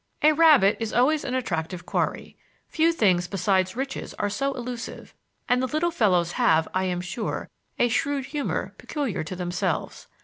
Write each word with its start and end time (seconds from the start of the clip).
A 0.23 0.31
rabbit 0.31 0.77
is 0.79 0.91
always 0.93 1.23
an 1.23 1.35
attractive 1.35 1.85
quarry. 1.85 2.35
Few 2.67 2.91
things 2.91 3.27
besides 3.27 3.75
riches 3.75 4.15
are 4.15 4.31
so 4.31 4.51
elusive, 4.55 5.13
and 5.47 5.61
the 5.61 5.67
little 5.67 5.91
fellows 5.91 6.31
have, 6.31 6.67
I 6.73 6.85
am 6.85 7.01
sure, 7.01 7.51
a 7.77 7.87
shrewd 7.87 8.25
humor 8.25 8.73
peculiar 8.79 9.23
to 9.23 9.35
themselves. 9.35 10.07